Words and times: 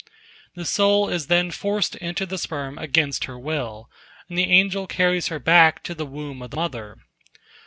The 0.55 0.65
soul 0.65 1.09
is 1.09 1.27
then 1.27 1.51
forced 1.51 1.93
to 1.93 2.01
enter 2.01 2.25
the 2.25 2.39
sperm 2.39 2.79
against 2.79 3.25
her 3.25 3.37
will, 3.37 3.87
and 4.27 4.35
the 4.35 4.45
angel 4.51 4.87
carries 4.87 5.27
her 5.27 5.37
back 5.37 5.83
to 5.83 5.93
the 5.93 6.07
womb 6.07 6.41
of 6.41 6.49
the 6.49 6.57
mother. 6.57 6.97